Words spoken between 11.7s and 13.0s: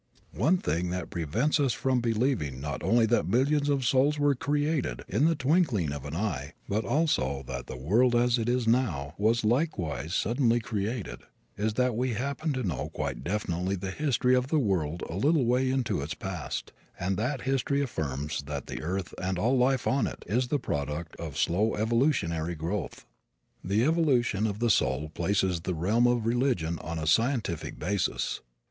that we happen to know